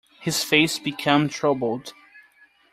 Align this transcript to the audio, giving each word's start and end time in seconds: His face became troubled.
His 0.19 0.43
face 0.43 0.79
became 0.79 1.29
troubled. 1.29 1.93